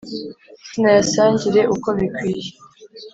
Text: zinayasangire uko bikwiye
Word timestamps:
zinayasangire 0.69 1.59
uko 1.75 1.87
bikwiye 1.97 2.51